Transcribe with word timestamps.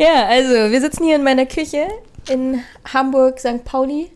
Ja, 0.00 0.28
also 0.28 0.54
wir 0.54 0.80
sitzen 0.80 1.04
hier 1.04 1.16
in 1.16 1.22
meiner 1.22 1.44
Küche 1.44 1.86
in 2.30 2.64
Hamburg, 2.90 3.38
St. 3.38 3.66
Pauli. 3.66 4.10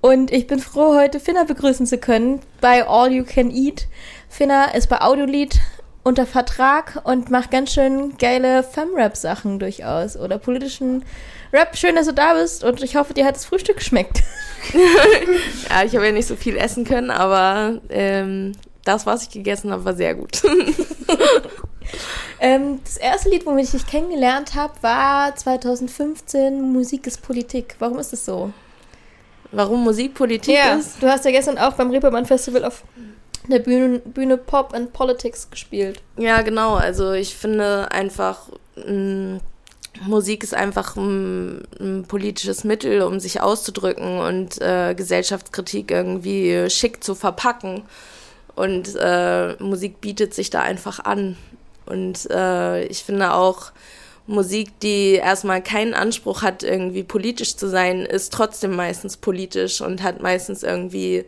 Und 0.00 0.32
ich 0.32 0.48
bin 0.48 0.58
froh, 0.58 0.96
heute 0.96 1.20
Finna 1.20 1.44
begrüßen 1.44 1.86
zu 1.86 1.98
können 1.98 2.40
bei 2.60 2.84
All 2.84 3.12
You 3.12 3.22
Can 3.22 3.52
Eat. 3.52 3.86
Finna 4.28 4.74
ist 4.74 4.88
bei 4.88 5.00
Audiolied 5.02 5.60
unter 6.02 6.26
Vertrag 6.26 7.00
und 7.04 7.30
macht 7.30 7.52
ganz 7.52 7.72
schön 7.72 8.18
geile 8.18 8.64
Fem-Rap-Sachen 8.64 9.60
durchaus 9.60 10.16
oder 10.16 10.38
politischen 10.38 11.04
Rap. 11.52 11.76
Schön, 11.76 11.94
dass 11.94 12.06
du 12.06 12.12
da 12.12 12.34
bist 12.34 12.64
und 12.64 12.82
ich 12.82 12.96
hoffe, 12.96 13.14
dir 13.14 13.24
hat 13.24 13.36
das 13.36 13.44
Frühstück 13.44 13.76
geschmeckt. 13.76 14.24
ja, 15.70 15.84
ich 15.84 15.94
habe 15.94 16.06
ja 16.06 16.12
nicht 16.12 16.26
so 16.26 16.34
viel 16.34 16.56
essen 16.56 16.84
können, 16.84 17.12
aber 17.12 17.80
ähm, 17.88 18.50
das, 18.84 19.06
was 19.06 19.22
ich 19.22 19.30
gegessen 19.30 19.70
habe, 19.70 19.84
war 19.84 19.94
sehr 19.94 20.16
gut. 20.16 20.42
ähm, 22.40 22.80
das 22.84 22.96
erste 22.96 23.30
Lied, 23.30 23.46
womit 23.46 23.66
ich 23.66 23.70
dich 23.70 23.86
kennengelernt 23.86 24.54
habe, 24.54 24.74
war 24.82 25.34
2015 25.34 26.60
Musik 26.72 27.06
ist 27.06 27.22
Politik. 27.22 27.76
Warum 27.78 27.98
ist 27.98 28.12
es 28.12 28.24
so? 28.24 28.52
Warum 29.52 29.84
Musik 29.84 30.14
Politik 30.14 30.54
ja, 30.54 30.74
ist? 30.74 31.02
Du 31.02 31.08
hast 31.08 31.24
ja 31.24 31.30
gestern 31.30 31.58
auch 31.58 31.74
beim 31.74 31.90
Reeperbahn 31.90 32.26
Festival 32.26 32.64
auf 32.64 32.82
der 33.48 33.60
Bühne, 33.60 34.00
Bühne 34.00 34.36
Pop 34.36 34.74
and 34.74 34.92
Politics 34.92 35.48
gespielt. 35.50 36.02
Ja, 36.16 36.42
genau. 36.42 36.74
Also 36.74 37.12
ich 37.12 37.36
finde 37.36 37.90
einfach, 37.92 38.48
mh, 38.76 39.40
Musik 40.06 40.42
ist 40.42 40.54
einfach 40.54 40.96
ein, 40.96 41.62
ein, 41.78 42.04
politisches 42.08 42.64
Mittel, 42.64 43.02
um 43.02 43.20
sich 43.20 43.40
auszudrücken 43.40 44.18
und 44.18 44.60
äh, 44.60 44.94
Gesellschaftskritik 44.94 45.90
irgendwie 45.90 46.68
schick 46.68 47.04
zu 47.04 47.14
verpacken. 47.14 47.82
Und 48.56 48.94
äh, 48.96 49.54
Musik 49.62 50.00
bietet 50.00 50.34
sich 50.34 50.50
da 50.50 50.60
einfach 50.60 51.00
an. 51.00 51.36
Und 51.86 52.30
äh, 52.30 52.84
ich 52.84 53.04
finde 53.04 53.34
auch, 53.34 53.72
Musik, 54.26 54.80
die 54.80 55.14
erstmal 55.14 55.62
keinen 55.62 55.92
Anspruch 55.92 56.42
hat, 56.42 56.62
irgendwie 56.62 57.02
politisch 57.02 57.56
zu 57.56 57.68
sein, 57.68 58.00
ist 58.00 58.32
trotzdem 58.32 58.74
meistens 58.74 59.18
politisch 59.18 59.82
und 59.82 60.02
hat 60.02 60.22
meistens 60.22 60.62
irgendwie 60.62 61.26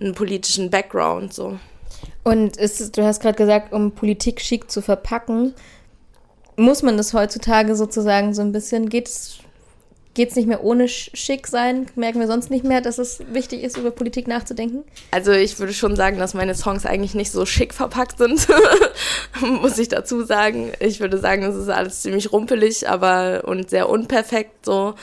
einen 0.00 0.14
politischen 0.14 0.70
Background. 0.70 1.34
So. 1.34 1.58
Und 2.22 2.56
ist, 2.56 2.96
du 2.96 3.04
hast 3.04 3.20
gerade 3.20 3.36
gesagt, 3.36 3.72
um 3.72 3.92
Politik 3.92 4.40
schick 4.40 4.70
zu 4.70 4.80
verpacken, 4.80 5.54
muss 6.56 6.82
man 6.82 6.96
das 6.96 7.12
heutzutage 7.12 7.74
sozusagen 7.74 8.32
so 8.32 8.42
ein 8.42 8.52
bisschen, 8.52 8.88
geht 8.88 9.08
es 9.08 9.38
geht 10.16 10.30
es 10.30 10.36
nicht 10.36 10.48
mehr 10.48 10.64
ohne 10.64 10.88
schick 10.88 11.46
sein? 11.46 11.86
Merken 11.94 12.18
wir 12.18 12.26
sonst 12.26 12.50
nicht 12.50 12.64
mehr, 12.64 12.80
dass 12.80 12.96
es 12.96 13.20
wichtig 13.32 13.62
ist, 13.62 13.76
über 13.76 13.90
Politik 13.90 14.26
nachzudenken? 14.26 14.82
Also 15.10 15.30
ich 15.30 15.58
würde 15.60 15.74
schon 15.74 15.94
sagen, 15.94 16.18
dass 16.18 16.32
meine 16.32 16.54
Songs 16.54 16.86
eigentlich 16.86 17.14
nicht 17.14 17.30
so 17.30 17.44
schick 17.44 17.74
verpackt 17.74 18.16
sind, 18.16 18.48
muss 19.60 19.78
ich 19.78 19.88
dazu 19.88 20.24
sagen. 20.24 20.72
Ich 20.80 21.00
würde 21.00 21.18
sagen, 21.18 21.42
es 21.42 21.54
ist 21.54 21.68
alles 21.68 22.00
ziemlich 22.00 22.32
rumpelig, 22.32 22.88
aber 22.88 23.42
und 23.44 23.68
sehr 23.68 23.90
unperfekt 23.90 24.64
so. 24.64 24.94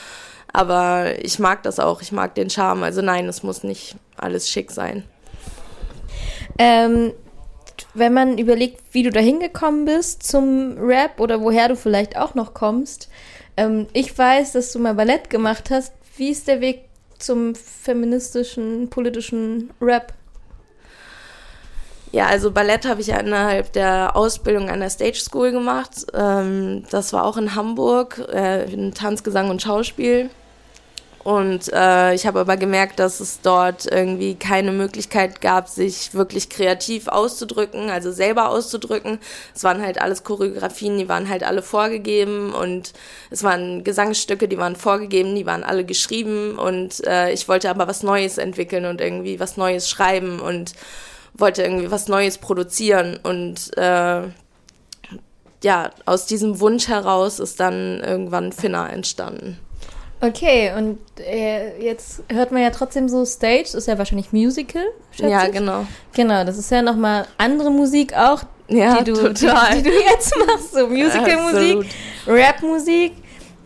Aber 0.52 1.24
ich 1.24 1.38
mag 1.38 1.62
das 1.62 1.78
auch, 1.78 2.02
ich 2.02 2.10
mag 2.10 2.34
den 2.34 2.50
Charme. 2.50 2.82
Also 2.82 3.00
nein, 3.00 3.28
es 3.28 3.44
muss 3.44 3.62
nicht 3.62 3.94
alles 4.16 4.50
schick 4.50 4.72
sein. 4.72 5.04
Ähm, 6.58 7.12
wenn 7.94 8.12
man 8.12 8.38
überlegt, 8.38 8.82
wie 8.92 9.02
du 9.02 9.10
da 9.10 9.20
hingekommen 9.20 9.84
bist 9.84 10.22
zum 10.22 10.76
Rap 10.78 11.20
oder 11.20 11.40
woher 11.40 11.68
du 11.68 11.76
vielleicht 11.76 12.16
auch 12.16 12.34
noch 12.34 12.54
kommst, 12.54 13.08
ähm, 13.56 13.86
ich 13.92 14.16
weiß, 14.16 14.52
dass 14.52 14.72
du 14.72 14.78
mal 14.78 14.94
Ballett 14.94 15.30
gemacht 15.30 15.70
hast. 15.70 15.92
Wie 16.16 16.30
ist 16.30 16.48
der 16.48 16.60
Weg 16.60 16.84
zum 17.18 17.54
feministischen, 17.54 18.88
politischen 18.90 19.70
Rap? 19.80 20.12
Ja, 22.12 22.26
also 22.26 22.52
Ballett 22.52 22.86
habe 22.86 23.00
ich 23.00 23.08
ja 23.08 23.18
innerhalb 23.18 23.72
der 23.72 24.14
Ausbildung 24.14 24.70
an 24.70 24.78
der 24.78 24.90
Stage 24.90 25.18
School 25.18 25.50
gemacht. 25.50 26.06
Ähm, 26.14 26.84
das 26.90 27.12
war 27.12 27.24
auch 27.24 27.36
in 27.36 27.56
Hamburg, 27.56 28.24
äh, 28.32 28.72
in 28.72 28.94
Tanz, 28.94 29.24
Gesang 29.24 29.50
und 29.50 29.62
Schauspiel. 29.62 30.30
Und 31.24 31.72
äh, 31.72 32.12
ich 32.12 32.26
habe 32.26 32.40
aber 32.40 32.58
gemerkt, 32.58 32.98
dass 32.98 33.18
es 33.18 33.40
dort 33.40 33.90
irgendwie 33.90 34.34
keine 34.34 34.72
Möglichkeit 34.72 35.40
gab, 35.40 35.70
sich 35.70 36.12
wirklich 36.12 36.50
kreativ 36.50 37.08
auszudrücken, 37.08 37.88
also 37.88 38.12
selber 38.12 38.50
auszudrücken. 38.50 39.18
Es 39.54 39.64
waren 39.64 39.80
halt 39.80 39.98
alles 40.02 40.22
Choreografien, 40.22 40.98
die 40.98 41.08
waren 41.08 41.30
halt 41.30 41.42
alle 41.42 41.62
vorgegeben 41.62 42.52
und 42.52 42.92
es 43.30 43.42
waren 43.42 43.84
Gesangsstücke, 43.84 44.48
die 44.48 44.58
waren 44.58 44.76
vorgegeben, 44.76 45.34
die 45.34 45.46
waren 45.46 45.64
alle 45.64 45.86
geschrieben 45.86 46.58
und 46.58 47.02
äh, 47.06 47.32
ich 47.32 47.48
wollte 47.48 47.70
aber 47.70 47.88
was 47.88 48.02
Neues 48.02 48.36
entwickeln 48.36 48.84
und 48.84 49.00
irgendwie 49.00 49.40
was 49.40 49.56
Neues 49.56 49.88
schreiben 49.88 50.40
und 50.40 50.74
wollte 51.32 51.62
irgendwie 51.62 51.90
was 51.90 52.06
Neues 52.06 52.36
produzieren 52.36 53.18
und 53.22 53.74
äh, 53.78 54.24
ja, 55.62 55.90
aus 56.04 56.26
diesem 56.26 56.60
Wunsch 56.60 56.88
heraus 56.88 57.38
ist 57.38 57.58
dann 57.58 58.00
irgendwann 58.00 58.52
Finna 58.52 58.90
entstanden. 58.90 59.58
Okay, 60.26 60.72
und 60.76 60.98
äh, 61.20 61.82
jetzt 61.84 62.22
hört 62.32 62.50
man 62.50 62.62
ja 62.62 62.70
trotzdem 62.70 63.08
so 63.08 63.24
Stage, 63.26 63.76
ist 63.76 63.86
ja 63.88 63.98
wahrscheinlich 63.98 64.32
Musical, 64.32 64.84
schätze 65.10 65.28
Ja, 65.28 65.44
ich. 65.46 65.52
genau. 65.52 65.86
Genau, 66.14 66.44
das 66.44 66.56
ist 66.56 66.70
ja 66.70 66.80
nochmal 66.80 67.26
andere 67.36 67.70
Musik 67.70 68.16
auch, 68.16 68.42
ja, 68.68 69.02
die, 69.02 69.12
du, 69.12 69.14
total. 69.14 69.76
Die, 69.76 69.82
die 69.82 69.90
du 69.90 69.94
jetzt 69.96 70.34
machst, 70.46 70.72
so 70.72 70.86
Musical-Musik, 70.86 71.90
Rap-Musik. 72.26 73.12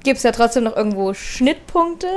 Gibt 0.02 0.16
es 0.16 0.22
ja 0.24 0.32
trotzdem 0.32 0.64
noch 0.64 0.76
irgendwo 0.76 1.14
Schnittpunkte? 1.14 2.08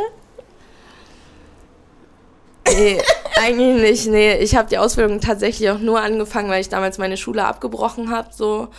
Nee, 2.67 2.99
eigentlich 3.43 3.81
nicht. 3.81 4.07
Nee, 4.07 4.37
ich 4.37 4.55
habe 4.55 4.69
die 4.69 4.77
Ausbildung 4.77 5.19
tatsächlich 5.19 5.69
auch 5.69 5.79
nur 5.79 5.99
angefangen, 5.99 6.49
weil 6.49 6.61
ich 6.61 6.69
damals 6.69 6.97
meine 6.97 7.17
Schule 7.17 7.43
abgebrochen 7.45 8.09
habe, 8.11 8.29
so 8.31 8.69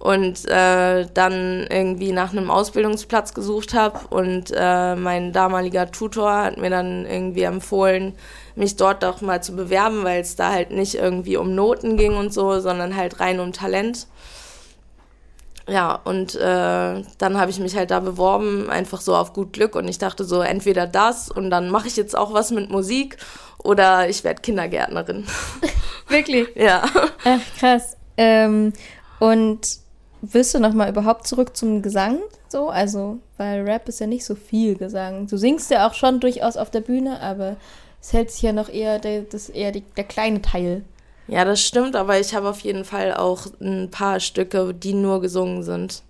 und 0.00 0.48
äh, 0.48 1.06
dann 1.12 1.66
irgendwie 1.68 2.12
nach 2.12 2.32
einem 2.32 2.50
Ausbildungsplatz 2.50 3.34
gesucht 3.34 3.74
habe 3.74 4.00
und 4.08 4.50
äh, 4.56 4.96
mein 4.96 5.32
damaliger 5.32 5.92
Tutor 5.92 6.32
hat 6.32 6.56
mir 6.56 6.70
dann 6.70 7.04
irgendwie 7.04 7.42
empfohlen, 7.42 8.14
mich 8.56 8.76
dort 8.76 9.02
doch 9.02 9.20
mal 9.20 9.42
zu 9.42 9.54
bewerben, 9.54 10.02
weil 10.02 10.22
es 10.22 10.36
da 10.36 10.52
halt 10.52 10.70
nicht 10.70 10.94
irgendwie 10.94 11.36
um 11.36 11.54
Noten 11.54 11.98
ging 11.98 12.16
und 12.16 12.32
so, 12.32 12.60
sondern 12.60 12.96
halt 12.96 13.20
rein 13.20 13.40
um 13.40 13.52
Talent. 13.52 14.06
Ja, 15.68 16.00
und 16.02 16.34
äh, 16.34 17.02
dann 17.18 17.38
habe 17.38 17.50
ich 17.50 17.58
mich 17.58 17.76
halt 17.76 17.90
da 17.90 18.00
beworben, 18.00 18.70
einfach 18.70 19.02
so 19.02 19.14
auf 19.14 19.34
gut 19.34 19.52
Glück 19.52 19.76
und 19.76 19.86
ich 19.86 19.98
dachte 19.98 20.24
so, 20.24 20.40
entweder 20.40 20.86
das 20.86 21.30
und 21.30 21.50
dann 21.50 21.68
mache 21.68 21.88
ich 21.88 21.96
jetzt 21.96 22.16
auch 22.16 22.32
was 22.32 22.50
mit 22.52 22.70
Musik 22.70 23.18
oder 23.58 24.08
ich 24.08 24.24
werde 24.24 24.40
Kindergärtnerin. 24.40 25.26
Wirklich? 26.08 26.48
ja. 26.56 26.84
Ach, 27.24 27.40
krass. 27.58 27.98
Ähm, 28.16 28.72
und 29.18 29.80
willst 30.22 30.54
du 30.54 30.58
noch 30.58 30.72
mal 30.72 30.88
überhaupt 30.88 31.26
zurück 31.26 31.56
zum 31.56 31.82
Gesang? 31.82 32.18
So, 32.48 32.68
also, 32.68 33.18
weil 33.36 33.62
Rap 33.62 33.88
ist 33.88 34.00
ja 34.00 34.06
nicht 34.06 34.24
so 34.24 34.34
viel 34.34 34.76
Gesang. 34.76 35.26
Du 35.26 35.36
singst 35.36 35.70
ja 35.70 35.88
auch 35.88 35.94
schon 35.94 36.20
durchaus 36.20 36.56
auf 36.56 36.70
der 36.70 36.80
Bühne, 36.80 37.20
aber 37.20 37.56
es 38.00 38.12
hält 38.12 38.30
sich 38.30 38.42
ja 38.42 38.52
noch 38.52 38.68
eher 38.68 38.98
der, 38.98 39.22
das 39.22 39.48
eher 39.48 39.72
die, 39.72 39.82
der 39.96 40.04
kleine 40.04 40.42
Teil. 40.42 40.84
Ja, 41.28 41.44
das 41.44 41.60
stimmt, 41.60 41.94
aber 41.94 42.18
ich 42.18 42.34
habe 42.34 42.48
auf 42.48 42.60
jeden 42.60 42.84
Fall 42.84 43.14
auch 43.14 43.46
ein 43.60 43.90
paar 43.90 44.18
Stücke, 44.18 44.74
die 44.74 44.94
nur 44.94 45.20
gesungen 45.20 45.62
sind. 45.62 46.02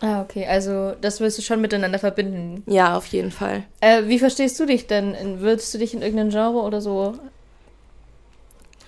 Ah, 0.00 0.22
okay. 0.22 0.46
Also 0.46 0.94
das 1.00 1.20
wirst 1.20 1.38
du 1.38 1.42
schon 1.42 1.60
miteinander 1.60 1.98
verbinden. 1.98 2.62
Ja, 2.66 2.96
auf 2.96 3.06
jeden 3.06 3.30
Fall. 3.30 3.62
Äh, 3.80 4.04
wie 4.06 4.18
verstehst 4.18 4.58
du 4.60 4.66
dich 4.66 4.86
denn? 4.86 5.40
Würdest 5.40 5.72
du 5.72 5.78
dich 5.78 5.94
in 5.94 6.02
irgendein 6.02 6.30
Genre 6.30 6.62
oder 6.62 6.80
so 6.80 7.14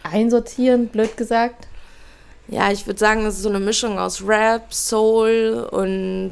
einsortieren, 0.03 0.89
blöd 0.89 1.17
gesagt? 1.17 1.69
Ja, 2.49 2.71
ich 2.73 2.87
würde 2.87 2.99
sagen, 2.99 3.25
das 3.25 3.37
ist 3.37 3.43
so 3.43 3.49
eine 3.49 3.61
Mischung 3.61 3.99
aus 3.99 4.27
Rap, 4.27 4.73
Soul 4.73 5.69
und 5.71 6.31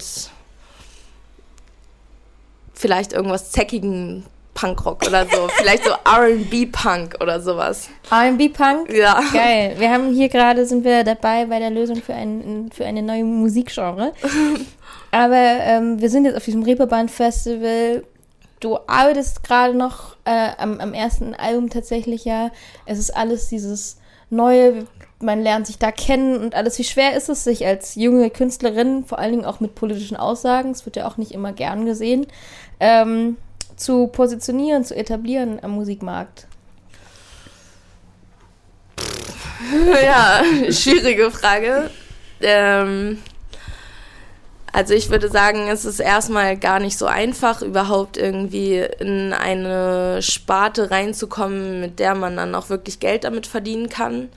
vielleicht 2.75 3.13
irgendwas 3.13 3.53
zackigen 3.53 4.25
Punkrock 4.57 5.07
oder 5.07 5.27
so. 5.27 5.49
vielleicht 5.57 5.85
so 5.85 5.91
R&B-Punk 5.91 7.17
oder 7.21 7.41
sowas. 7.41 7.89
R&B-Punk? 8.11 8.93
Ja. 8.93 9.21
Geil. 9.33 9.77
Wir 9.79 9.91
haben 9.91 10.13
hier 10.13 10.29
gerade, 10.29 10.67
sind 10.67 10.83
wir 10.85 11.05
dabei 11.05 11.45
bei 11.47 11.59
der 11.59 11.71
Lösung 11.71 11.97
für, 11.97 12.15
ein, 12.15 12.71
für 12.75 12.87
eine 12.87 13.03
neue 13.03 13.25
Musikgenre. 13.25 14.13
Aber 15.11 15.37
ähm, 15.37 16.01
wir 16.01 16.11
sind 16.11 16.25
jetzt 16.25 16.37
auf 16.37 16.45
diesem 16.45 16.63
Reeperbahn-Festival. 16.63 18.03
Du 18.61 18.79
arbeitest 18.87 19.45
gerade 19.45 19.75
noch 19.75 20.17
äh, 20.25 20.49
am, 20.59 20.81
am 20.81 20.95
ersten 20.95 21.35
Album 21.35 21.71
tatsächlich, 21.71 22.25
ja. 22.25 22.51
Es 22.87 22.99
ist 22.99 23.15
alles 23.15 23.49
dieses 23.49 23.99
neue, 24.31 24.87
man 25.21 25.43
lernt 25.43 25.67
sich 25.67 25.79
da 25.79 25.91
kennen 25.91 26.37
und 26.37 26.55
alles. 26.55 26.79
Wie 26.79 26.85
schwer 26.85 27.17
ist 27.17 27.29
es, 27.29 27.45
sich 27.45 27.67
als 27.67 27.95
junge 27.95 28.31
Künstlerin, 28.31 29.05
vor 29.05 29.19
allen 29.19 29.33
Dingen 29.33 29.45
auch 29.45 29.61
mit 29.61 29.75
politischen 29.75 30.17
Aussagen, 30.17 30.71
es 30.71 30.85
wird 30.85 30.97
ja 30.97 31.07
auch 31.07 31.17
nicht 31.17 31.33
immer 31.33 31.53
gern 31.53 31.87
gesehen, 31.87 32.27
ähm, 32.81 33.37
zu 33.77 34.09
positionieren, 34.09 34.85
zu 34.85 34.95
etablieren 34.95 35.59
am 35.63 35.73
Musikmarkt? 35.73 36.47
Ja, 40.05 40.43
schwierige 40.71 41.31
Frage. 41.31 41.91
Ähm, 42.41 43.19
also 44.73 44.93
ich 44.93 45.09
würde 45.09 45.31
sagen, 45.31 45.69
es 45.69 45.87
ist 45.87 46.01
erstmal 46.01 46.59
gar 46.59 46.81
nicht 46.81 46.99
so 46.99 47.07
einfach, 47.07 47.63
überhaupt 47.63 48.19
irgendwie 48.19 48.87
in 48.99 49.33
eine 49.33 50.21
Sparte 50.21 50.91
reinzukommen, 50.91 51.81
mit 51.81 51.99
der 51.99 52.15
man 52.15 52.37
dann 52.37 52.55
auch 52.55 52.69
wirklich 52.69 53.01
Geld 53.01 53.25
damit 53.25 53.47
verdienen 53.47 53.89
kann. 53.89 54.29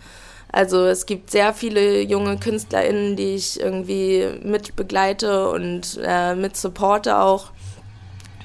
Also 0.52 0.86
es 0.86 1.06
gibt 1.06 1.30
sehr 1.30 1.54
viele 1.54 2.02
junge 2.02 2.38
KünstlerInnen, 2.38 3.16
die 3.16 3.36
ich 3.36 3.60
irgendwie 3.60 4.28
mit 4.44 4.76
begleite 4.76 5.50
und 5.52 6.00
äh, 6.04 6.34
mit 6.34 6.58
supporte 6.58 7.18
auch, 7.20 7.52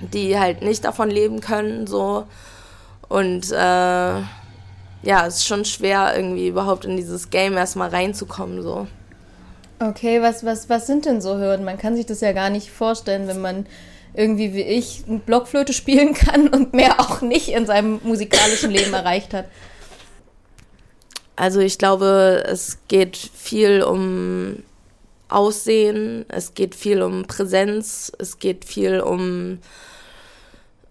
die 0.01 0.39
halt 0.39 0.63
nicht 0.63 0.85
davon 0.85 1.11
leben 1.11 1.41
können, 1.41 1.87
so. 1.87 2.27
Und 3.09 3.51
äh, 3.53 3.55
ja, 3.57 5.27
es 5.27 5.37
ist 5.37 5.47
schon 5.47 5.65
schwer, 5.65 6.13
irgendwie 6.15 6.49
überhaupt 6.49 6.85
in 6.85 6.97
dieses 6.97 7.31
Game 7.31 7.57
erstmal 7.57 7.89
reinzukommen, 7.89 8.63
so. 8.63 8.87
Okay, 9.79 10.23
was, 10.23 10.45
was, 10.45 10.69
was 10.69 10.87
sind 10.87 11.07
denn 11.07 11.21
so 11.21 11.37
Hürden? 11.37 11.65
Man 11.65 11.79
kann 11.79 11.97
sich 11.97 12.07
das 12.07 12.21
ja 12.21 12.33
gar 12.33 12.51
nicht 12.51 12.71
vorstellen, 12.71 13.29
wenn 13.29 13.41
man 13.41 13.67
irgendwie 14.15 14.55
wie 14.55 14.63
ich 14.63 15.05
Blockflöte 15.07 15.73
spielen 15.75 16.15
kann 16.15 16.49
und 16.49 16.75
mehr 16.75 17.01
auch 17.01 17.23
nicht 17.23 17.49
in 17.49 17.67
seinem 17.67 18.01
musikalischen 18.03 18.71
Leben 18.71 18.93
erreicht 18.93 19.35
hat. 19.35 19.47
Also 21.37 21.61
ich 21.61 21.79
glaube, 21.79 22.45
es 22.47 22.79
geht 22.89 23.17
viel 23.17 23.83
um 23.83 24.63
Aussehen, 25.29 26.25
es 26.29 26.55
geht 26.55 26.75
viel 26.75 27.03
um 27.03 27.25
Präsenz, 27.25 28.13
es 28.19 28.39
geht 28.39 28.65
viel 28.65 29.01
um 29.01 29.59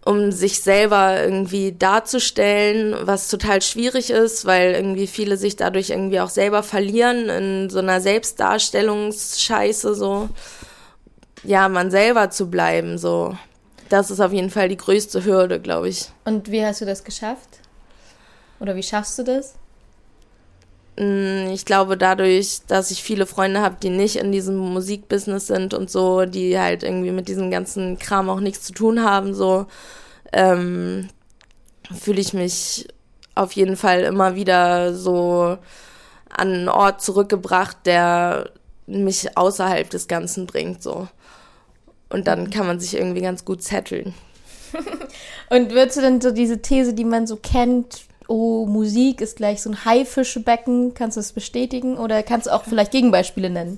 um 0.05 0.31
sich 0.31 0.61
selber 0.61 1.23
irgendwie 1.23 1.71
darzustellen, 1.71 2.95
was 3.03 3.29
total 3.29 3.61
schwierig 3.61 4.09
ist, 4.09 4.45
weil 4.45 4.73
irgendwie 4.73 5.07
viele 5.07 5.37
sich 5.37 5.55
dadurch 5.55 5.91
irgendwie 5.91 6.19
auch 6.19 6.29
selber 6.29 6.61
verlieren 6.61 7.29
in 7.29 7.69
so 7.69 7.79
einer 7.79 8.01
Selbstdarstellungsscheiße 8.01 9.95
so. 9.95 10.29
Ja, 11.43 11.69
man 11.69 11.89
selber 11.89 12.29
zu 12.29 12.49
bleiben 12.49 12.97
so. 12.97 13.37
Das 13.89 14.11
ist 14.11 14.19
auf 14.19 14.33
jeden 14.33 14.49
Fall 14.49 14.69
die 14.69 14.77
größte 14.77 15.23
Hürde, 15.23 15.59
glaube 15.59 15.89
ich. 15.89 16.09
Und 16.25 16.51
wie 16.51 16.65
hast 16.65 16.81
du 16.81 16.85
das 16.85 17.03
geschafft? 17.03 17.59
Oder 18.59 18.75
wie 18.75 18.83
schaffst 18.83 19.17
du 19.19 19.23
das? 19.23 19.55
Mm, 20.97 21.47
ich 21.51 21.65
glaube, 21.65 21.97
dadurch, 21.97 22.61
dass 22.67 22.91
ich 22.91 23.03
viele 23.03 23.25
Freunde 23.25 23.61
habe, 23.61 23.77
die 23.81 23.89
nicht 23.89 24.17
in 24.17 24.31
diesem 24.31 24.57
Musikbusiness 24.57 25.47
sind 25.47 25.73
und 25.73 25.89
so, 25.89 26.25
die 26.25 26.59
halt 26.59 26.83
irgendwie 26.83 27.11
mit 27.11 27.27
diesem 27.27 27.49
ganzen 27.51 27.97
Kram 27.97 28.29
auch 28.29 28.39
nichts 28.39 28.63
zu 28.65 28.73
tun 28.73 29.03
haben, 29.03 29.33
so 29.33 29.65
ähm, 30.31 31.09
fühle 31.99 32.21
ich 32.21 32.33
mich 32.33 32.87
auf 33.35 33.53
jeden 33.53 33.75
Fall 33.75 34.01
immer 34.01 34.35
wieder 34.35 34.93
so 34.93 35.57
an 36.29 36.53
einen 36.53 36.69
Ort 36.69 37.01
zurückgebracht, 37.01 37.77
der 37.85 38.51
mich 38.85 39.37
außerhalb 39.37 39.89
des 39.89 40.07
Ganzen 40.07 40.45
bringt, 40.45 40.83
so. 40.83 41.07
Und 42.09 42.27
dann 42.27 42.49
kann 42.51 42.67
man 42.67 42.79
sich 42.79 42.95
irgendwie 42.95 43.21
ganz 43.21 43.45
gut 43.45 43.63
zetteln. 43.63 44.13
und 45.49 45.71
würdest 45.71 45.97
du 45.97 46.01
denn 46.01 46.21
so 46.21 46.31
diese 46.31 46.61
These, 46.61 46.93
die 46.93 47.05
man 47.05 47.25
so 47.25 47.37
kennt, 47.37 48.01
oh, 48.33 48.65
Musik 48.65 49.21
ist 49.21 49.37
gleich 49.37 49.61
so 49.61 49.69
ein 49.69 49.85
Haifischbecken. 49.85 50.95
Kannst 50.95 51.17
du 51.17 51.19
das 51.19 51.33
bestätigen 51.33 51.97
oder 51.97 52.23
kannst 52.23 52.47
du 52.47 52.51
auch 52.51 52.63
vielleicht 52.63 52.91
Gegenbeispiele 52.91 53.49
nennen? 53.49 53.77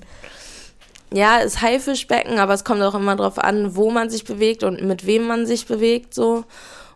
Ja, 1.13 1.39
ist 1.39 1.61
Haifischbecken, 1.61 2.39
aber 2.39 2.53
es 2.53 2.63
kommt 2.63 2.81
auch 2.81 2.95
immer 2.95 3.15
darauf 3.17 3.37
an, 3.37 3.75
wo 3.75 3.91
man 3.91 4.09
sich 4.09 4.23
bewegt 4.23 4.63
und 4.63 4.81
mit 4.81 5.05
wem 5.05 5.27
man 5.27 5.45
sich 5.45 5.65
bewegt, 5.65 6.13
so. 6.13 6.45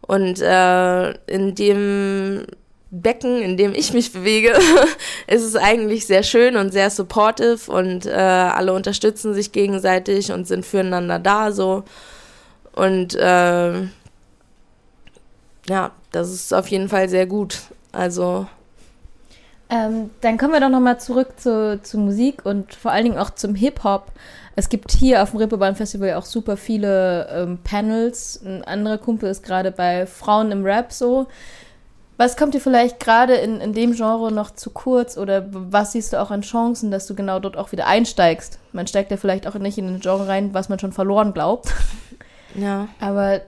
Und 0.01 0.41
äh, 0.41 1.11
in 1.27 1.53
dem 1.53 2.45
Becken, 2.91 3.41
in 3.41 3.57
dem 3.57 3.75
ich 3.75 3.93
mich 3.93 4.13
bewege, 4.13 4.53
ist 5.27 5.43
es 5.43 5.55
eigentlich 5.55 6.07
sehr 6.07 6.23
schön 6.23 6.55
und 6.55 6.71
sehr 6.71 6.89
supportive 6.89 7.71
und 7.71 8.05
äh, 8.05 8.11
alle 8.11 8.73
unterstützen 8.73 9.33
sich 9.33 9.51
gegenseitig 9.51 10.31
und 10.31 10.47
sind 10.47 10.65
füreinander 10.65 11.19
da, 11.19 11.51
so. 11.51 11.83
Und 12.73 13.15
äh, 13.15 13.81
ja, 15.67 15.91
das 16.11 16.31
ist 16.31 16.53
auf 16.53 16.67
jeden 16.67 16.89
Fall 16.89 17.09
sehr 17.09 17.25
gut. 17.25 17.59
Also. 17.91 18.47
Ähm, 19.69 20.09
dann 20.21 20.37
kommen 20.37 20.53
wir 20.53 20.59
doch 20.59 20.69
nochmal 20.69 20.99
zurück 20.99 21.39
zu, 21.39 21.79
zu 21.83 21.99
Musik 21.99 22.45
und 22.45 22.73
vor 22.73 22.91
allen 22.91 23.03
Dingen 23.03 23.19
auch 23.19 23.29
zum 23.29 23.53
Hip-Hop. 23.53 24.07
Es 24.55 24.69
gibt 24.69 24.91
hier 24.91 25.21
auf 25.23 25.31
dem 25.31 25.39
Reeperbahn 25.39 25.75
Festival 25.75 26.15
auch 26.15 26.25
super 26.25 26.57
viele 26.57 27.29
ähm, 27.31 27.59
Panels. 27.63 28.41
Ein 28.43 28.63
anderer 28.63 28.97
Kumpel 28.97 29.29
ist 29.29 29.43
gerade 29.43 29.71
bei 29.71 30.05
Frauen 30.05 30.51
im 30.51 30.65
Rap 30.65 30.91
so. 30.91 31.27
Was 32.17 32.35
kommt 32.35 32.53
dir 32.53 32.59
vielleicht 32.59 32.99
gerade 32.99 33.35
in, 33.35 33.61
in 33.61 33.71
dem 33.73 33.93
Genre 33.93 34.29
noch 34.33 34.51
zu 34.51 34.71
kurz 34.71 35.17
oder 35.17 35.45
was 35.49 35.93
siehst 35.93 36.11
du 36.11 36.19
auch 36.19 36.31
an 36.31 36.41
Chancen, 36.41 36.91
dass 36.91 37.07
du 37.07 37.15
genau 37.15 37.39
dort 37.39 37.55
auch 37.55 37.71
wieder 37.71 37.87
einsteigst? 37.87 38.59
Man 38.73 38.87
steigt 38.87 39.11
ja 39.11 39.15
vielleicht 39.15 39.47
auch 39.47 39.55
nicht 39.55 39.77
in 39.77 39.87
ein 39.87 39.99
Genre 40.01 40.27
rein, 40.27 40.53
was 40.53 40.67
man 40.67 40.79
schon 40.79 40.91
verloren 40.91 41.33
glaubt. 41.33 41.73
Ja. 42.55 42.89
Aber 42.99 43.41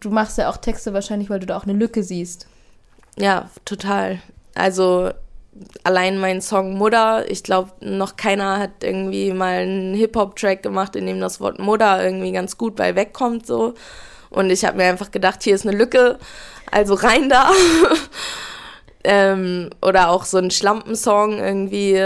du 0.00 0.10
machst 0.10 0.38
ja 0.38 0.50
auch 0.50 0.56
Texte 0.56 0.92
wahrscheinlich, 0.92 1.30
weil 1.30 1.40
du 1.40 1.46
da 1.46 1.56
auch 1.56 1.64
eine 1.64 1.72
Lücke 1.72 2.02
siehst. 2.02 2.46
Ja, 3.16 3.50
total. 3.64 4.20
Also 4.54 5.10
allein 5.84 6.18
mein 6.18 6.40
Song 6.40 6.76
Mutter, 6.76 7.30
ich 7.30 7.42
glaube, 7.42 7.72
noch 7.80 8.16
keiner 8.16 8.58
hat 8.58 8.82
irgendwie 8.82 9.32
mal 9.32 9.60
einen 9.60 9.94
Hip-Hop-Track 9.94 10.62
gemacht, 10.62 10.96
in 10.96 11.06
dem 11.06 11.20
das 11.20 11.40
Wort 11.40 11.58
Mutter 11.58 12.02
irgendwie 12.02 12.32
ganz 12.32 12.56
gut 12.56 12.76
bei 12.76 12.94
wegkommt 12.94 13.46
so. 13.46 13.74
Und 14.30 14.50
ich 14.50 14.64
habe 14.64 14.76
mir 14.76 14.84
einfach 14.84 15.10
gedacht, 15.10 15.42
hier 15.42 15.54
ist 15.54 15.66
eine 15.66 15.76
Lücke, 15.76 16.18
also 16.70 16.94
rein 16.94 17.28
da. 17.28 17.50
ähm, 19.04 19.70
oder 19.82 20.10
auch 20.10 20.24
so 20.24 20.38
ein 20.38 20.50
Schlampensong 20.50 21.38
irgendwie, 21.38 22.00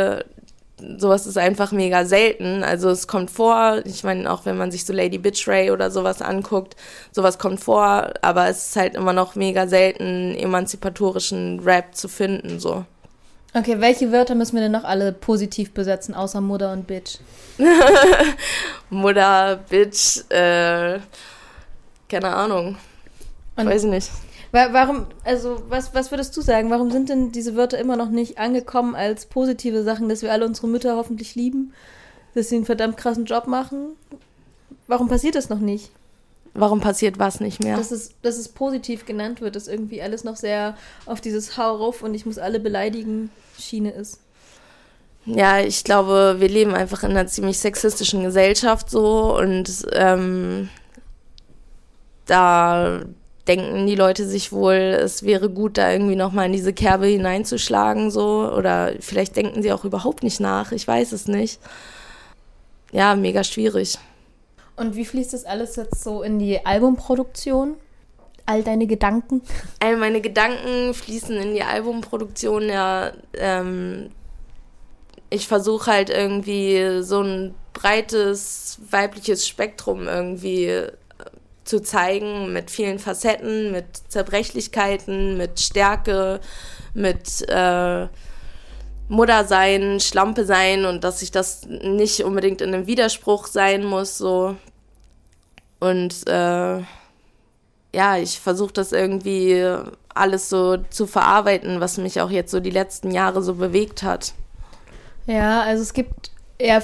sowas 0.98 1.26
ist 1.26 1.38
einfach 1.38 1.72
mega 1.72 2.04
selten. 2.04 2.62
Also 2.64 2.90
es 2.90 3.06
kommt 3.06 3.30
vor, 3.30 3.82
ich 3.84 4.04
meine, 4.04 4.30
auch 4.30 4.44
wenn 4.44 4.56
man 4.56 4.70
sich 4.70 4.84
so 4.84 4.92
Lady 4.92 5.18
Bitch 5.18 5.46
Ray 5.48 5.70
oder 5.70 5.90
sowas 5.90 6.20
anguckt, 6.22 6.76
sowas 7.12 7.38
kommt 7.38 7.60
vor, 7.60 8.12
aber 8.22 8.48
es 8.48 8.68
ist 8.68 8.76
halt 8.76 8.94
immer 8.94 9.12
noch 9.12 9.34
mega 9.34 9.66
selten, 9.66 10.34
emanzipatorischen 10.34 11.60
Rap 11.60 11.94
zu 11.94 12.08
finden, 12.08 12.58
so. 12.60 12.84
Okay, 13.56 13.76
welche 13.78 14.10
Wörter 14.10 14.34
müssen 14.34 14.54
wir 14.56 14.62
denn 14.62 14.72
noch 14.72 14.82
alle 14.82 15.12
positiv 15.12 15.72
besetzen, 15.72 16.12
außer 16.12 16.40
Mutter 16.40 16.72
und 16.72 16.88
Bitch? 16.88 17.18
Mutter, 18.90 19.60
Bitch, 19.68 20.28
äh, 20.28 20.98
keine 22.08 22.34
Ahnung. 22.34 22.76
Und 23.54 23.66
Weiß 23.66 23.84
ich 23.84 23.90
nicht. 23.90 24.10
Warum, 24.54 25.06
also, 25.24 25.64
was, 25.68 25.94
was 25.94 26.12
würdest 26.12 26.36
du 26.36 26.40
sagen? 26.40 26.70
Warum 26.70 26.92
sind 26.92 27.08
denn 27.08 27.32
diese 27.32 27.56
Wörter 27.56 27.76
immer 27.76 27.96
noch 27.96 28.08
nicht 28.08 28.38
angekommen 28.38 28.94
als 28.94 29.26
positive 29.26 29.82
Sachen, 29.82 30.08
dass 30.08 30.22
wir 30.22 30.30
alle 30.30 30.46
unsere 30.46 30.68
Mütter 30.68 30.94
hoffentlich 30.94 31.34
lieben, 31.34 31.72
dass 32.36 32.50
sie 32.50 32.54
einen 32.54 32.64
verdammt 32.64 32.96
krassen 32.96 33.24
Job 33.24 33.48
machen? 33.48 33.96
Warum 34.86 35.08
passiert 35.08 35.34
das 35.34 35.48
noch 35.48 35.58
nicht? 35.58 35.90
Warum 36.52 36.80
passiert 36.80 37.18
was 37.18 37.40
nicht 37.40 37.64
mehr? 37.64 37.76
Dass 37.76 37.90
es, 37.90 38.12
dass 38.22 38.36
es 38.38 38.48
positiv 38.48 39.06
genannt 39.06 39.40
wird, 39.40 39.56
dass 39.56 39.66
irgendwie 39.66 40.00
alles 40.00 40.22
noch 40.22 40.36
sehr 40.36 40.76
auf 41.04 41.20
dieses 41.20 41.58
Hau 41.58 41.74
rauf 41.74 42.04
und 42.04 42.14
ich 42.14 42.24
muss 42.24 42.38
alle 42.38 42.60
beleidigen 42.60 43.32
Schiene 43.58 43.90
ist. 43.90 44.20
Ja, 45.26 45.58
ich 45.58 45.82
glaube, 45.82 46.36
wir 46.38 46.48
leben 46.48 46.74
einfach 46.74 47.02
in 47.02 47.10
einer 47.10 47.26
ziemlich 47.26 47.58
sexistischen 47.58 48.22
Gesellschaft 48.22 48.88
so 48.88 49.36
und 49.36 49.84
ähm, 49.94 50.68
da 52.26 53.00
denken 53.46 53.86
die 53.86 53.94
Leute 53.94 54.26
sich 54.26 54.52
wohl, 54.52 54.74
es 54.74 55.22
wäre 55.22 55.50
gut, 55.50 55.76
da 55.76 55.92
irgendwie 55.92 56.16
nochmal 56.16 56.46
in 56.46 56.52
diese 56.52 56.72
Kerbe 56.72 57.06
hineinzuschlagen, 57.06 58.10
so. 58.10 58.50
Oder 58.52 58.92
vielleicht 59.00 59.36
denken 59.36 59.62
sie 59.62 59.72
auch 59.72 59.84
überhaupt 59.84 60.22
nicht 60.22 60.40
nach. 60.40 60.72
Ich 60.72 60.86
weiß 60.86 61.12
es 61.12 61.28
nicht. 61.28 61.60
Ja, 62.92 63.14
mega 63.14 63.44
schwierig. 63.44 63.98
Und 64.76 64.96
wie 64.96 65.04
fließt 65.04 65.32
das 65.32 65.44
alles 65.44 65.76
jetzt 65.76 66.02
so 66.02 66.22
in 66.22 66.38
die 66.38 66.64
Albumproduktion? 66.64 67.76
All 68.46 68.62
deine 68.62 68.86
Gedanken? 68.86 69.42
All 69.80 69.96
meine 69.96 70.20
Gedanken 70.20 70.94
fließen 70.94 71.36
in 71.36 71.54
die 71.54 71.62
Albumproduktion, 71.62 72.68
ja. 72.68 73.12
Ähm, 73.34 74.10
ich 75.30 75.48
versuche 75.48 75.90
halt 75.90 76.10
irgendwie 76.10 77.02
so 77.02 77.22
ein 77.22 77.54
breites 77.72 78.78
weibliches 78.90 79.48
Spektrum 79.48 80.06
irgendwie 80.06 80.86
zu 81.64 81.80
zeigen 81.80 82.52
mit 82.52 82.70
vielen 82.70 82.98
Facetten, 82.98 83.72
mit 83.72 83.86
Zerbrechlichkeiten, 84.08 85.36
mit 85.36 85.60
Stärke, 85.60 86.40
mit 86.92 87.48
äh, 87.48 88.06
Mutter 89.08 89.44
sein, 89.44 90.00
Schlampe 90.00 90.44
sein 90.44 90.84
und 90.84 91.04
dass 91.04 91.20
sich 91.20 91.30
das 91.30 91.66
nicht 91.66 92.24
unbedingt 92.24 92.60
in 92.60 92.74
einem 92.74 92.86
Widerspruch 92.86 93.46
sein 93.46 93.84
muss, 93.84 94.18
so. 94.18 94.56
Und 95.80 96.26
äh, 96.26 96.78
ja, 97.94 98.16
ich 98.16 98.40
versuche 98.40 98.72
das 98.72 98.92
irgendwie 98.92 99.64
alles 100.14 100.48
so 100.48 100.78
zu 100.90 101.06
verarbeiten, 101.06 101.80
was 101.80 101.98
mich 101.98 102.20
auch 102.20 102.30
jetzt 102.30 102.50
so 102.50 102.60
die 102.60 102.70
letzten 102.70 103.10
Jahre 103.10 103.42
so 103.42 103.54
bewegt 103.54 104.02
hat. 104.02 104.32
Ja, 105.26 105.62
also 105.62 105.82
es 105.82 105.92
gibt 105.92 106.30
eher 106.58 106.82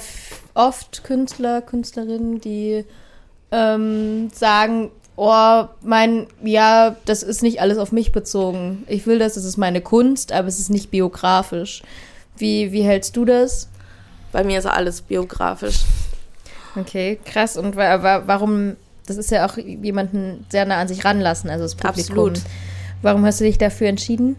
oft 0.53 1.03
Künstler, 1.03 1.61
Künstlerinnen, 1.61 2.39
die 2.39 2.85
ähm, 3.51 4.29
sagen, 4.33 4.91
oh, 5.15 5.65
mein, 5.81 6.27
ja, 6.43 6.95
das 7.05 7.23
ist 7.23 7.43
nicht 7.43 7.61
alles 7.61 7.77
auf 7.77 7.91
mich 7.91 8.11
bezogen. 8.11 8.83
Ich 8.87 9.05
will 9.05 9.19
das, 9.19 9.35
das 9.35 9.45
ist 9.45 9.57
meine 9.57 9.81
Kunst, 9.81 10.31
aber 10.31 10.47
es 10.47 10.59
ist 10.59 10.69
nicht 10.69 10.91
biografisch. 10.91 11.83
Wie, 12.37 12.71
wie 12.71 12.83
hältst 12.83 13.15
du 13.17 13.25
das? 13.25 13.69
Bei 14.31 14.43
mir 14.43 14.59
ist 14.59 14.65
alles 14.65 15.01
biografisch. 15.01 15.81
Okay, 16.75 17.19
krass. 17.25 17.57
Und 17.57 17.75
warum, 17.75 18.77
das 19.05 19.17
ist 19.17 19.29
ja 19.31 19.45
auch 19.45 19.57
jemanden 19.57 20.45
sehr 20.49 20.65
nah 20.65 20.77
an 20.77 20.87
sich 20.87 21.03
ranlassen, 21.03 21.49
also 21.49 21.65
das 21.65 21.75
Publikum. 21.75 22.29
Absolut. 22.29 22.41
Warum 23.01 23.25
hast 23.25 23.41
du 23.41 23.43
dich 23.43 23.57
dafür 23.57 23.87
entschieden? 23.87 24.37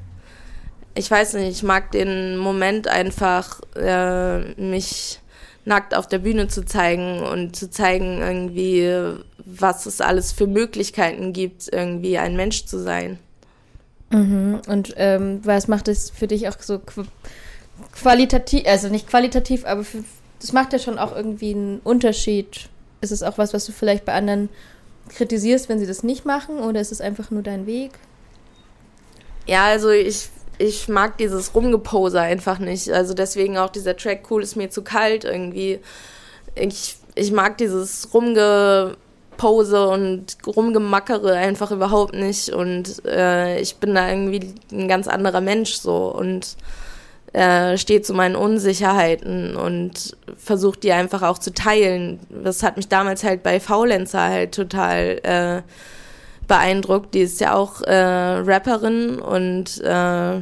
ich 0.95 1.11
weiß 1.11 1.35
nicht, 1.35 1.51
ich 1.51 1.63
mag 1.63 1.91
den 1.93 2.37
Moment 2.37 2.89
einfach, 2.89 3.61
äh, 3.77 4.41
mich 4.61 5.21
nackt 5.65 5.95
auf 5.95 6.09
der 6.09 6.19
Bühne 6.19 6.49
zu 6.49 6.65
zeigen 6.65 7.23
und 7.23 7.55
zu 7.55 7.71
zeigen 7.71 8.19
irgendwie, 8.19 9.17
was 9.45 9.87
es 9.87 10.01
alles 10.01 10.33
für 10.33 10.47
Möglichkeiten 10.47 11.33
gibt, 11.33 11.73
irgendwie 11.73 12.19
ein 12.19 12.37
Mensch 12.37 12.67
zu 12.67 12.79
sein. 12.79 13.19
Mhm. 14.11 14.61
Und 14.67 14.95
ähm, 14.97 15.41
was 15.45 15.69
macht 15.69 15.89
es 15.89 16.11
für 16.11 16.27
dich 16.27 16.49
auch 16.49 16.57
so 16.61 16.81
qualitativ, 17.93 18.67
also 18.67 18.89
nicht 18.89 19.09
qualitativ, 19.09 19.65
aber 19.65 19.85
für, 19.85 20.05
das 20.41 20.53
macht 20.53 20.73
ja 20.73 20.79
schon 20.79 20.99
auch 20.99 21.15
irgendwie 21.15 21.55
einen 21.55 21.81
Unterschied. 21.81 22.69
Ist 23.01 23.13
es 23.13 23.23
auch 23.23 23.39
was, 23.39 23.55
was 23.55 23.65
du 23.65 23.73
vielleicht 23.73 24.05
bei 24.05 24.13
anderen 24.13 24.49
kritisierst, 25.09 25.69
wenn 25.69 25.79
sie 25.79 25.87
das 25.87 26.03
nicht 26.03 26.25
machen, 26.25 26.59
oder 26.59 26.81
ist 26.81 26.93
es 26.93 27.01
einfach 27.01 27.31
nur 27.31 27.43
dein 27.43 27.67
Weg? 27.67 27.93
Ja, 29.47 29.65
also 29.67 29.91
ich, 29.91 30.29
ich 30.63 30.89
mag 30.89 31.19
dieses 31.19 31.55
Rumgepose 31.55 32.21
einfach 32.21 32.59
nicht. 32.59 32.91
Also 32.91 33.15
deswegen 33.15 33.59
auch 33.59 33.71
dieser 33.71 33.97
Track 33.97 34.31
Cool 34.31 34.43
ist 34.43 34.57
mir 34.57 34.71
zu 34.71 34.83
kalt 34.83 35.25
irgendwie. 35.25 35.81
Ich, 36.55 36.97
ich 37.17 37.33
mag 37.33 37.59
dieses 37.59 38.15
Rumgepose 38.15 39.89
und 39.89 40.37
Rumgemackere 40.47 41.35
einfach 41.35 41.73
überhaupt 41.73 42.15
nicht. 42.15 42.51
Und 42.51 43.05
äh, 43.05 43.61
ich 43.61 43.77
bin 43.77 43.95
da 43.95 44.09
irgendwie 44.09 44.55
ein 44.71 44.87
ganz 44.87 45.09
anderer 45.09 45.41
Mensch 45.41 45.75
so 45.75 46.15
und 46.15 46.57
äh, 47.33 47.77
stehe 47.77 48.03
zu 48.03 48.15
meinen 48.15 48.37
Unsicherheiten 48.37 49.57
und 49.57 50.17
versucht 50.37 50.85
die 50.85 50.93
einfach 50.93 51.23
auch 51.23 51.39
zu 51.39 51.53
teilen. 51.53 52.21
Das 52.45 52.63
hat 52.63 52.77
mich 52.77 52.87
damals 52.87 53.25
halt 53.25 53.43
bei 53.43 53.59
Faulenzer 53.59 54.21
halt 54.21 54.55
total 54.55 55.19
äh, 55.25 55.63
beeindruckt. 56.49 57.15
Die 57.15 57.21
ist 57.21 57.41
ja 57.41 57.55
auch 57.55 57.83
äh, 57.83 57.95
Rapperin 57.95 59.19
und 59.19 59.81
äh, 59.81 60.41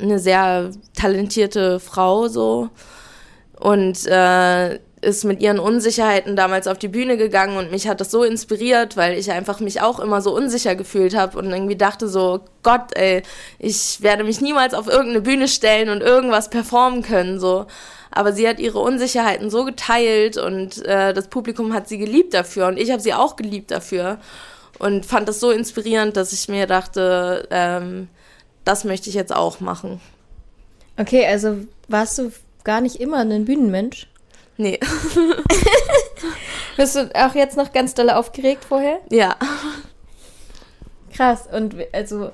eine 0.00 0.18
sehr 0.18 0.70
talentierte 0.94 1.80
Frau 1.80 2.28
so 2.28 2.70
und 3.58 4.06
äh, 4.06 4.78
ist 5.04 5.24
mit 5.24 5.40
ihren 5.40 5.58
Unsicherheiten 5.58 6.34
damals 6.34 6.66
auf 6.66 6.78
die 6.78 6.88
Bühne 6.88 7.16
gegangen 7.16 7.56
und 7.56 7.70
mich 7.70 7.86
hat 7.86 8.00
das 8.00 8.10
so 8.10 8.24
inspiriert, 8.24 8.96
weil 8.96 9.16
ich 9.18 9.30
einfach 9.30 9.60
mich 9.60 9.80
auch 9.82 10.00
immer 10.00 10.20
so 10.22 10.34
unsicher 10.34 10.74
gefühlt 10.74 11.14
habe 11.14 11.38
und 11.38 11.50
irgendwie 11.50 11.76
dachte 11.76 12.08
so, 12.08 12.40
Gott, 12.62 12.96
ey, 12.96 13.22
ich 13.58 14.00
werde 14.00 14.24
mich 14.24 14.40
niemals 14.40 14.74
auf 14.74 14.88
irgendeine 14.88 15.20
Bühne 15.20 15.48
stellen 15.48 15.90
und 15.90 16.00
irgendwas 16.00 16.50
performen 16.50 17.02
können 17.02 17.38
so. 17.38 17.66
Aber 18.10 18.32
sie 18.32 18.48
hat 18.48 18.60
ihre 18.60 18.78
Unsicherheiten 18.78 19.50
so 19.50 19.64
geteilt 19.64 20.36
und 20.36 20.84
äh, 20.86 21.12
das 21.12 21.28
Publikum 21.28 21.74
hat 21.74 21.88
sie 21.88 21.98
geliebt 21.98 22.32
dafür 22.32 22.68
und 22.68 22.78
ich 22.78 22.90
habe 22.90 23.02
sie 23.02 23.12
auch 23.12 23.36
geliebt 23.36 23.70
dafür 23.70 24.18
und 24.78 25.06
fand 25.06 25.28
das 25.28 25.40
so 25.40 25.50
inspirierend, 25.50 26.16
dass 26.16 26.32
ich 26.32 26.48
mir 26.48 26.66
dachte, 26.66 27.48
ähm, 27.50 28.08
das 28.64 28.84
möchte 28.84 29.08
ich 29.08 29.14
jetzt 29.14 29.34
auch 29.34 29.60
machen. 29.60 30.00
Okay, 30.96 31.26
also 31.26 31.58
warst 31.88 32.18
du 32.18 32.32
gar 32.64 32.80
nicht 32.80 32.96
immer 32.96 33.18
ein 33.18 33.44
Bühnenmensch? 33.44 34.08
Nee. 34.56 34.78
Bist 36.76 36.96
du 36.96 37.10
auch 37.14 37.34
jetzt 37.34 37.56
noch 37.56 37.72
ganz 37.72 37.94
doll 37.94 38.10
aufgeregt 38.10 38.64
vorher? 38.64 39.00
Ja. 39.10 39.36
Krass. 41.12 41.48
Und 41.52 41.76
also, 41.92 42.30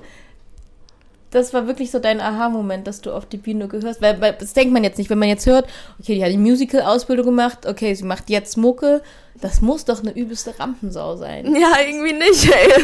das 1.31 1.53
war 1.53 1.65
wirklich 1.65 1.91
so 1.91 1.99
dein 1.99 2.19
Aha-Moment, 2.19 2.85
dass 2.87 3.01
du 3.01 3.11
auf 3.11 3.25
die 3.25 3.37
Bühne 3.37 3.67
gehörst. 3.67 4.01
Weil, 4.01 4.19
weil, 4.19 4.33
das 4.33 4.53
denkt 4.53 4.73
man 4.73 4.83
jetzt 4.83 4.97
nicht, 4.97 5.09
wenn 5.09 5.17
man 5.17 5.29
jetzt 5.29 5.45
hört, 5.45 5.65
okay, 5.99 6.15
die 6.15 6.23
hat 6.23 6.31
die 6.31 6.37
Musical-Ausbildung 6.37 7.25
gemacht, 7.25 7.65
okay, 7.65 7.93
sie 7.93 8.03
macht 8.03 8.29
jetzt 8.29 8.57
Mucke. 8.57 9.01
Das 9.39 9.61
muss 9.61 9.85
doch 9.85 10.01
eine 10.01 10.11
übelste 10.11 10.59
Rampensau 10.59 11.15
sein. 11.15 11.55
Ja, 11.55 11.71
irgendwie 11.87 12.13
nicht, 12.13 12.51
ey. 12.51 12.83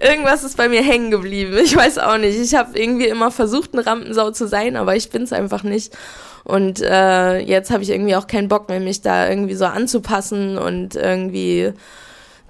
Irgendwas 0.10 0.42
ist 0.42 0.56
bei 0.56 0.68
mir 0.68 0.82
hängen 0.82 1.10
geblieben. 1.10 1.56
Ich 1.62 1.76
weiß 1.76 1.98
auch 1.98 2.16
nicht. 2.16 2.38
Ich 2.38 2.54
habe 2.54 2.76
irgendwie 2.76 3.06
immer 3.06 3.30
versucht, 3.30 3.74
eine 3.74 3.86
Rampensau 3.86 4.30
zu 4.30 4.48
sein, 4.48 4.76
aber 4.76 4.96
ich 4.96 5.10
bin's 5.10 5.32
einfach 5.32 5.62
nicht. 5.62 5.94
Und 6.42 6.80
äh, 6.80 7.38
jetzt 7.38 7.70
habe 7.70 7.82
ich 7.82 7.90
irgendwie 7.90 8.16
auch 8.16 8.26
keinen 8.26 8.48
Bock 8.48 8.68
mehr, 8.68 8.80
mich 8.80 9.02
da 9.02 9.28
irgendwie 9.28 9.54
so 9.54 9.66
anzupassen 9.66 10.58
und 10.58 10.94
irgendwie 10.96 11.72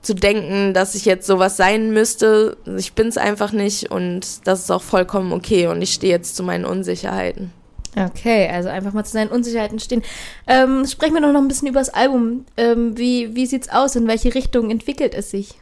zu 0.04 0.14
denken, 0.14 0.75
dass 0.75 0.94
ich 0.94 1.04
jetzt 1.04 1.26
sowas 1.26 1.56
sein 1.56 1.92
müsste. 1.92 2.56
Ich 2.76 2.92
bin's 2.92 3.16
einfach 3.16 3.52
nicht 3.52 3.90
und 3.90 4.46
das 4.46 4.61
ist 4.61 4.70
auch 4.70 4.82
vollkommen 4.82 5.32
okay 5.32 5.66
und 5.66 5.82
ich 5.82 5.92
stehe 5.94 6.12
jetzt 6.12 6.37
zu 6.37 6.42
meinen 6.42 6.64
Unsicherheiten. 6.64 7.52
Okay, 7.96 8.49
also 8.52 8.68
einfach 8.68 8.92
mal 8.92 9.04
zu 9.04 9.12
seinen 9.12 9.30
Unsicherheiten 9.30 9.78
stehen. 9.78 10.02
Ähm, 10.46 10.84
sprechen 10.87 11.14
wir 11.14 11.20
doch 11.20 11.32
noch 11.32 11.40
ein 11.40 11.49
bisschen 11.49 11.68
über 11.68 11.78
das 11.78 11.90
Album. 11.90 12.44
Ähm, 12.56 12.99
wie, 12.99 13.37
wie 13.37 13.46
sieht's 13.46 13.68
aus? 13.68 13.94
In 13.94 14.08
welche 14.08 14.34
Richtung 14.34 14.70
entwickelt 14.70 15.14
es 15.14 15.30
sich? 15.30 15.54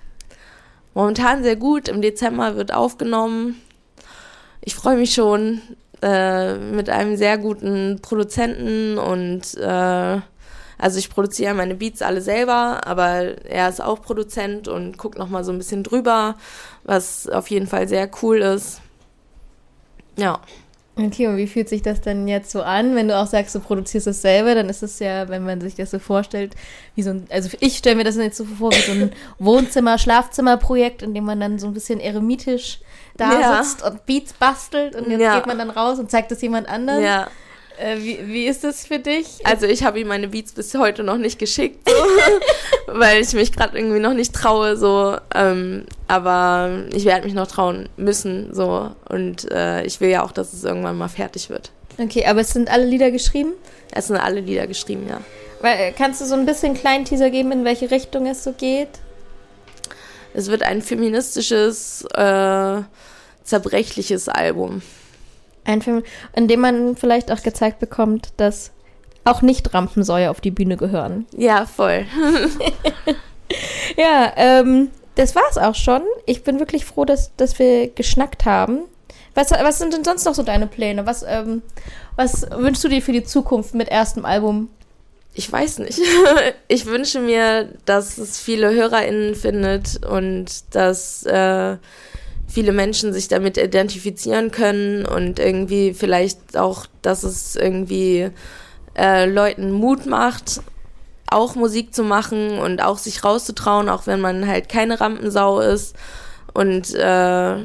Momentan 0.95 1.43
sehr 1.43 1.57
gut. 1.57 1.89
Im 1.89 2.01
Dezember 2.01 2.57
wird 2.57 2.73
aufgenommen. 2.73 3.61
Ich 4.63 4.75
freue 4.75 4.97
mich 4.97 5.13
schon 5.13 5.61
äh, 6.01 6.55
mit 6.55 6.89
einem 6.89 7.17
sehr 7.17 7.37
guten 7.37 8.01
Produzenten 8.01 8.97
und 8.97 9.55
äh, 9.59 10.21
also 10.83 10.99
ich 10.99 11.11
produziere 11.11 11.55
meine 11.55 11.77
Beats 11.77 12.03
alle 12.03 12.21
selber, 12.21 12.81
aber 12.85 13.47
er 13.47 13.69
ist 13.69 13.81
auch 13.81 14.03
Produzent 14.03 14.67
und 14.67 14.99
guckt 14.99 15.17
noch 15.17 15.29
mal 15.29 15.45
so 15.45 15.53
ein 15.53 15.59
bisschen 15.59 15.85
drüber, 15.85 16.35
was 16.83 17.29
auf 17.29 17.49
jeden 17.51 17.69
Fall 17.69 17.87
sehr 17.87 18.11
cool 18.21 18.39
ist. 18.39 18.81
Ja. 20.17 20.41
Okay, 20.97 21.29
und 21.29 21.37
wie 21.37 21.47
fühlt 21.47 21.69
sich 21.69 21.83
das 21.83 22.01
denn 22.01 22.27
jetzt 22.27 22.51
so 22.51 22.63
an, 22.63 22.97
wenn 22.97 23.07
du 23.07 23.17
auch 23.17 23.29
sagst, 23.29 23.55
du 23.55 23.61
produzierst 23.61 24.09
es 24.09 24.23
selber, 24.23 24.57
dann 24.57 24.69
ist 24.69 24.83
es 24.83 24.99
ja, 24.99 25.29
wenn 25.29 25.45
man 25.45 25.61
sich 25.61 25.77
das 25.77 25.93
so 25.93 26.01
vorstellt, 26.01 26.57
wie 26.97 27.03
so 27.03 27.11
ein, 27.11 27.29
also 27.31 27.57
ich 27.61 27.79
stelle 27.79 27.95
mir 27.95 28.05
das 28.05 28.17
jetzt 28.17 28.37
so 28.37 28.45
vor, 28.45 28.73
wie 28.73 28.81
so 28.81 28.91
ein 28.91 29.13
Wohnzimmer, 29.39 29.99
Schlafzimmer-Projekt, 29.99 31.03
in 31.03 31.15
dem 31.15 31.25
man 31.25 31.39
dann 31.39 31.61
so 31.61 31.69
ein 31.69 31.75
bisschen 31.75 32.01
eremitisch 32.01 32.81
da 33.17 33.41
ja. 33.41 33.63
sitzt 33.63 33.85
und 33.85 34.05
Beats 34.05 34.33
bastelt 34.33 34.97
und 34.97 35.09
jetzt 35.09 35.21
ja. 35.21 35.37
geht 35.37 35.47
man 35.47 35.59
dann 35.59 35.71
raus 35.71 36.01
und 36.01 36.11
zeigt 36.11 36.33
das 36.33 36.43
jemand 36.43 36.69
anderem. 36.69 37.05
Ja. 37.05 37.29
Äh, 37.83 37.99
wie, 37.99 38.29
wie 38.29 38.47
ist 38.47 38.63
das 38.63 38.87
für 38.87 39.01
dich? 39.01 39.27
Also 39.45 39.67
ich 39.67 39.83
habe 39.83 39.99
ihm 39.99 40.07
meine 40.07 40.29
Beats 40.29 40.53
bis 40.53 40.73
heute 40.75 41.03
noch 41.03 41.17
nicht 41.17 41.39
geschickt, 41.39 41.89
so, 41.89 41.95
weil 42.87 43.21
ich 43.21 43.33
mich 43.33 43.53
gerade 43.53 43.77
irgendwie 43.77 43.99
noch 43.99 44.15
nicht 44.15 44.33
traue, 44.33 44.77
so. 44.77 45.17
Ähm, 45.35 45.87
aber 46.07 46.85
ich 46.95 47.05
werde 47.05 47.25
mich 47.25 47.35
noch 47.35 47.49
trauen 47.49 47.89
müssen, 47.97 48.55
so. 48.55 48.93
Und 49.09 49.51
äh, 49.51 49.83
ich 49.85 50.01
will 50.01 50.11
ja 50.11 50.23
auch, 50.23 50.31
dass 50.31 50.53
es 50.53 50.63
irgendwann 50.63 50.97
mal 50.97 51.09
fertig 51.09 51.51
wird. 51.51 51.73
Okay, 51.99 52.25
aber 52.25 52.41
es 52.41 52.51
sind 52.51 52.71
alle 52.71 52.85
Lieder 52.85 53.11
geschrieben? 53.11 53.53
Es 53.91 54.07
sind 54.07 54.17
alle 54.17 54.41
Lieder 54.41 54.69
geschrieben, 54.69 55.07
ja. 55.09 55.21
Weil, 55.61 55.79
äh, 55.79 55.93
kannst 55.93 56.21
du 56.21 56.25
so 56.25 56.35
ein 56.35 56.47
bisschen 56.47 56.75
kleinen 56.75 57.05
Teaser 57.05 57.31
geben, 57.31 57.51
in 57.51 57.65
welche 57.65 57.91
Richtung 57.91 58.27
es 58.27 58.45
so 58.45 58.53
geht? 58.53 59.01
Es 60.35 60.49
wird 60.49 60.63
ein 60.63 60.83
feministisches, 60.83 62.05
äh, 62.15 62.83
zerbrechliches 63.43 64.29
Album. 64.29 64.83
Ein 65.65 65.83
Film, 65.83 66.03
in 66.35 66.49
dem 66.49 66.61
man 66.61 66.97
vielleicht 66.97 67.31
auch 67.31 67.43
gezeigt 67.43 67.79
bekommt, 67.79 68.33
dass 68.37 68.73
auch 69.25 69.43
nicht 69.43 69.73
Rampensäue 69.73 70.31
auf 70.31 70.41
die 70.41 70.51
Bühne 70.51 70.77
gehören. 70.77 71.27
Ja, 71.37 71.67
voll. 71.67 72.07
ja, 73.97 74.33
ähm, 74.37 74.91
das 75.15 75.35
war's 75.35 75.59
auch 75.59 75.75
schon. 75.75 76.03
Ich 76.27 76.43
bin 76.43 76.59
wirklich 76.59 76.85
froh, 76.85 77.05
dass, 77.05 77.35
dass 77.37 77.59
wir 77.59 77.89
geschnackt 77.89 78.45
haben. 78.45 78.81
Was, 79.35 79.51
was 79.51 79.79
sind 79.79 79.95
denn 79.95 80.05
sonst 80.05 80.25
noch 80.25 80.35
so 80.35 80.43
deine 80.43 80.67
Pläne? 80.67 81.07
Was, 81.07 81.23
ähm, 81.23 81.63
was 82.17 82.47
wünschst 82.51 82.85
du 82.85 82.89
dir 82.89 83.01
für 83.01 83.13
die 83.13 83.25
Zukunft 83.25 83.75
mit 83.75 83.89
erstem 83.89 84.25
Album? 84.25 84.69
Ich 85.35 85.51
weiß 85.51 85.79
nicht. 85.79 86.01
Ich 86.69 86.87
wünsche 86.87 87.21
mir, 87.21 87.69
dass 87.85 88.17
es 88.17 88.41
viele 88.41 88.71
HörerInnen 88.73 89.35
findet 89.35 90.07
und 90.07 90.75
dass 90.75 91.25
äh, 91.27 91.77
viele 92.53 92.73
Menschen 92.73 93.13
sich 93.13 93.29
damit 93.29 93.57
identifizieren 93.57 94.51
können 94.51 95.07
und 95.07 95.39
irgendwie 95.39 95.95
vielleicht 95.95 96.57
auch, 96.57 96.87
dass 97.01 97.23
es 97.23 97.57
irgendwie 97.57 98.31
äh, 98.97 99.25
Leuten 99.25 99.73
Mut 99.73 100.07
macht, 100.07 100.61
auch 101.27 101.55
Musik 101.55 101.95
zu 101.95 102.03
machen 102.03 102.59
und 102.59 102.83
auch 102.83 102.99
sich 102.99 103.25
rauszutrauen, 103.25 103.89
auch 103.89 104.07
wenn 104.07 104.21
man 104.21 104.47
halt 104.47 104.69
keine 104.69 105.01
Rampensau 105.01 105.61
ist 105.61 105.97
und 106.53 106.95
äh, 106.95 107.57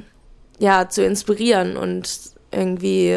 ja, 0.59 0.89
zu 0.89 1.03
inspirieren 1.03 1.75
und 1.75 2.09
irgendwie 2.51 3.13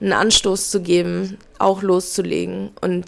einen 0.00 0.12
Anstoß 0.12 0.70
zu 0.70 0.82
geben, 0.82 1.38
auch 1.58 1.82
loszulegen 1.82 2.70
und 2.80 3.06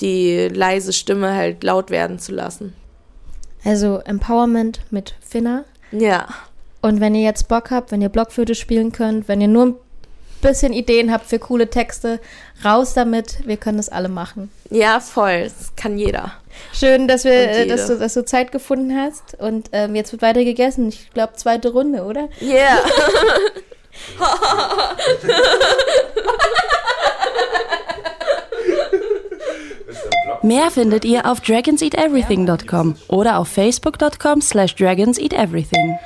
die 0.00 0.48
leise 0.48 0.92
Stimme 0.92 1.34
halt 1.34 1.64
laut 1.64 1.90
werden 1.90 2.18
zu 2.18 2.32
lassen. 2.32 2.72
Also 3.64 3.98
Empowerment 3.98 4.80
mit 4.90 5.14
Finna. 5.26 5.64
Ja. 5.90 6.28
Und 6.84 7.00
wenn 7.00 7.14
ihr 7.14 7.22
jetzt 7.22 7.48
Bock 7.48 7.70
habt, 7.70 7.92
wenn 7.92 8.02
ihr 8.02 8.10
Blockflöte 8.10 8.54
spielen 8.54 8.92
könnt, 8.92 9.26
wenn 9.26 9.40
ihr 9.40 9.48
nur 9.48 9.68
ein 9.68 9.74
bisschen 10.42 10.74
Ideen 10.74 11.10
habt 11.10 11.24
für 11.24 11.38
coole 11.38 11.70
Texte, 11.70 12.20
raus 12.62 12.92
damit. 12.92 13.38
Wir 13.46 13.56
können 13.56 13.78
das 13.78 13.88
alle 13.88 14.10
machen. 14.10 14.50
Ja, 14.68 15.00
voll. 15.00 15.44
Das 15.44 15.74
kann 15.76 15.96
jeder. 15.96 16.34
Schön, 16.74 17.08
dass, 17.08 17.24
wir, 17.24 17.32
äh, 17.32 17.66
dass, 17.66 17.86
du, 17.86 17.98
dass 17.98 18.12
du 18.12 18.22
Zeit 18.26 18.52
gefunden 18.52 18.94
hast. 18.94 19.40
Und 19.40 19.70
ähm, 19.72 19.94
jetzt 19.94 20.12
wird 20.12 20.20
weiter 20.20 20.44
gegessen. 20.44 20.90
Ich 20.90 21.10
glaube, 21.14 21.32
zweite 21.36 21.72
Runde, 21.72 22.02
oder? 22.02 22.28
Ja. 22.40 22.52
Yeah. 22.52 22.80
Mehr 30.42 30.70
findet 30.70 31.06
ihr 31.06 31.24
auf 31.24 31.40
dragonseateverything.com 31.40 32.96
oder 33.08 33.38
auf 33.38 33.48
facebook.com 33.48 34.42
slash 34.42 34.74
dragonseateverything. 34.74 35.98